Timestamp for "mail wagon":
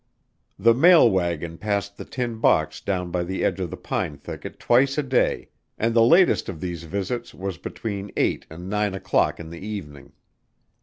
0.73-1.59